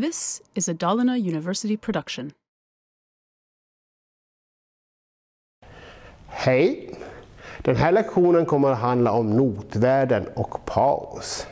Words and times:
This 0.00 0.42
is 0.54 0.68
a 0.68 0.74
Dalarna 0.74 1.18
University 1.18 1.76
production. 1.76 2.32
Hej! 6.26 6.94
Den 7.58 7.76
här 7.76 7.92
lektionen 7.92 8.46
kommer 8.46 8.70
att 8.70 8.78
handla 8.78 9.12
om 9.12 9.36
notvärden 9.36 10.26
och 10.34 10.64
paus. 10.64 11.46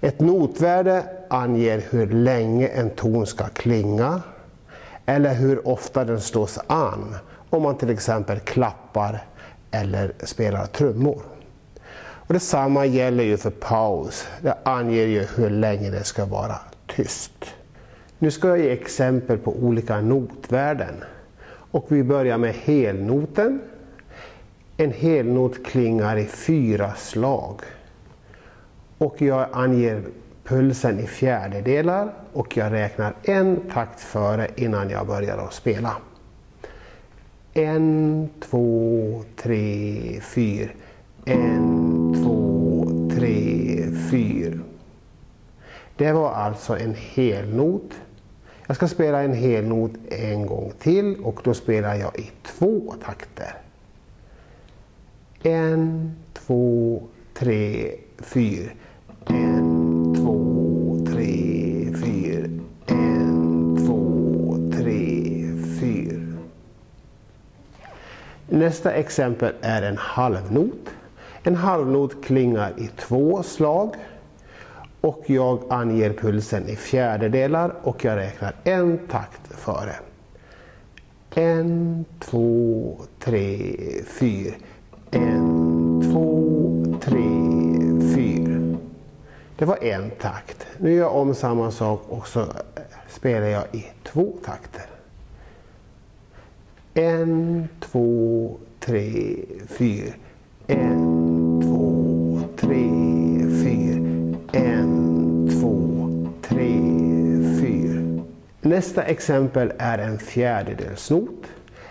Ett 0.00 0.20
notvärde 0.20 1.04
anger 1.30 1.84
hur 1.90 2.06
länge 2.06 2.68
en 2.68 2.90
ton 2.90 3.26
ska 3.26 3.48
klinga 3.48 4.22
eller 5.06 5.34
hur 5.34 5.68
ofta 5.68 6.04
den 6.04 6.20
slås 6.20 6.58
an 6.66 7.16
om 7.50 7.62
man 7.62 7.78
till 7.78 7.90
exempel 7.90 8.40
klappar 8.40 9.24
eller 9.70 10.12
spelar 10.24 10.66
trummor. 10.66 11.22
Och 12.00 12.34
detsamma 12.34 12.86
gäller 12.86 13.24
ju 13.24 13.36
för 13.36 13.50
paus. 13.50 14.26
Det 14.42 14.58
anger 14.64 15.06
ju 15.06 15.26
hur 15.36 15.50
länge 15.50 15.90
det 15.90 16.04
ska 16.04 16.26
vara 16.26 16.58
tyst. 16.86 17.54
Nu 18.20 18.30
ska 18.30 18.48
jag 18.48 18.58
ge 18.58 18.70
exempel 18.70 19.38
på 19.38 19.56
olika 19.56 20.00
notvärden. 20.00 20.94
Och 21.70 21.86
vi 21.88 22.02
börjar 22.02 22.38
med 22.38 22.54
helnoten. 22.54 23.60
En 24.76 24.92
helnot 24.92 25.64
klingar 25.64 26.16
i 26.16 26.24
fyra 26.24 26.94
slag. 26.94 27.60
Och 28.98 29.22
jag 29.22 29.48
anger 29.52 30.02
pulsen 30.44 30.98
i 30.98 31.06
fjärdedelar 31.06 32.12
och 32.32 32.56
jag 32.56 32.72
räknar 32.72 33.14
en 33.22 33.60
takt 33.72 34.00
före 34.00 34.48
innan 34.56 34.90
jag 34.90 35.06
börjar 35.06 35.38
att 35.38 35.54
spela. 35.54 35.96
En, 37.54 38.28
två, 38.40 39.24
tre, 39.36 40.20
fyra. 40.20 40.70
En, 41.24 42.14
två, 42.24 42.86
tre, 43.16 43.84
fyra. 44.10 44.58
Det 45.96 46.12
var 46.12 46.32
alltså 46.32 46.78
en 46.78 46.94
helnot. 46.94 47.94
Jag 48.68 48.76
ska 48.76 48.88
spela 48.88 49.22
en 49.22 49.34
helnot 49.34 49.90
en 50.10 50.46
gång 50.46 50.72
till 50.78 51.16
och 51.24 51.40
då 51.44 51.54
spelar 51.54 51.94
jag 51.94 52.18
i 52.18 52.30
två 52.42 52.94
takter. 53.04 53.54
En, 55.42 56.12
två, 56.32 57.02
tre, 57.34 57.90
fyra. 58.18 58.70
En, 59.26 60.14
två, 60.16 61.06
tre, 61.12 61.94
fyra. 62.04 62.48
En, 62.86 63.76
två, 63.86 64.56
tre, 64.76 65.14
fyra. 65.80 66.38
Nästa 68.48 68.92
exempel 68.92 69.52
är 69.60 69.82
en 69.82 69.96
halvnot. 69.98 70.90
En 71.42 71.56
halvnot 71.56 72.24
klingar 72.24 72.72
i 72.78 72.88
två 72.96 73.42
slag. 73.42 73.94
Och 75.00 75.22
jag 75.26 75.64
anger 75.70 76.12
pulsen 76.12 76.68
i 76.68 76.76
fjärdedelar 76.76 77.74
och 77.82 78.04
jag 78.04 78.16
räknar 78.16 78.54
en 78.64 78.98
takt 79.10 79.40
före. 79.48 79.94
En, 81.34 82.04
två, 82.18 82.96
tre, 83.18 83.76
fyra. 84.06 84.54
En, 85.10 86.12
två, 86.12 86.98
tre, 87.00 87.28
fyra. 88.14 88.78
Det 89.58 89.64
var 89.64 89.84
en 89.84 90.10
takt. 90.10 90.66
Nu 90.78 90.92
gör 90.92 90.98
jag 90.98 91.16
om 91.16 91.34
samma 91.34 91.70
sak 91.70 92.02
och 92.08 92.28
så 92.28 92.46
spelar 93.08 93.46
jag 93.46 93.64
i 93.72 93.84
två 94.04 94.32
takter. 94.44 94.86
En, 96.94 97.68
två, 97.80 98.56
tre, 98.80 99.36
fyra. 99.66 100.12
En, 100.66 101.62
två, 101.62 102.40
tre, 102.56 102.87
Nästa 108.60 109.02
exempel 109.02 109.72
är 109.78 109.98
en 109.98 110.18
fjärdedelsnot. 110.18 111.46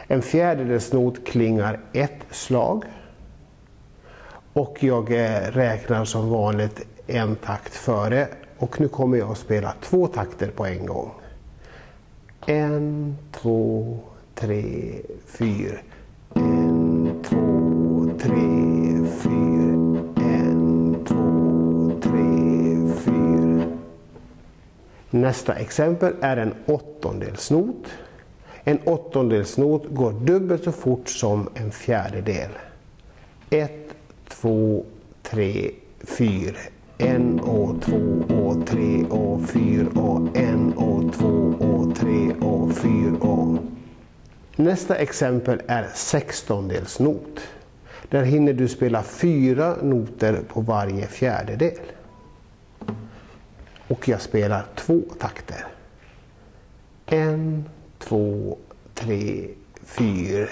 En 0.08 0.22
fjärdedelsnot 0.22 1.26
klingar 1.26 1.80
ett 1.94 2.26
slag. 2.32 2.84
Och 4.54 4.84
jag 4.84 5.12
eh, 5.12 5.52
räknar 5.52 6.06
som 6.06 6.30
vanligt 6.30 6.86
en 7.08 7.36
takt 7.36 7.74
före. 7.74 8.28
Och 8.58 8.80
nu 8.82 8.88
kommer 8.88 9.18
jag 9.18 9.32
att 9.32 9.38
spela 9.38 9.74
två 9.82 10.08
takter 10.08 10.48
på 10.48 10.66
en 10.66 10.86
gång. 10.86 11.12
En, 12.46 13.18
två, 13.32 14.00
tre, 14.36 14.94
fyra. 15.26 15.78
Nästa 25.22 25.54
exempel 25.54 26.14
är 26.22 26.38
en 26.38 26.54
åttondelsnot. 26.66 27.88
En 28.64 28.80
åttondelsnot 28.86 29.86
går 29.90 30.12
dubbelt 30.12 30.64
så 30.64 30.72
fort 30.72 31.10
som 31.10 31.50
en 31.54 31.72
fjärdedel. 31.72 32.50
Ett, 33.50 33.96
två, 34.30 34.86
tre, 35.24 35.72
fyra. 36.04 36.56
En 36.98 37.40
och 37.40 37.82
två 37.82 38.36
och 38.36 38.68
tre 38.68 39.06
och 39.10 39.50
fyra 39.50 40.02
och 40.02 40.38
en 40.38 40.74
och 40.74 41.14
två 41.14 41.54
och 41.60 41.96
tre 41.96 42.34
och 42.42 42.78
fyra 42.78 43.18
och. 43.20 43.58
Nästa 44.56 44.96
exempel 44.96 45.62
är 45.68 45.88
sextondelsnot. 45.96 47.40
Där 48.10 48.24
hinner 48.24 48.54
du 48.54 48.68
spela 48.68 49.04
fyra 49.04 49.76
noter 49.82 50.40
på 50.48 50.62
varje 50.62 51.08
fjärdedel. 51.08 51.78
Och 53.88 54.08
jag 54.08 54.22
spelar 54.22 54.66
två 54.76 55.02
takter. 55.20 55.66
En, 57.06 57.70
två, 58.00 58.58
tre, 58.94 59.48
fyra. 59.84 60.48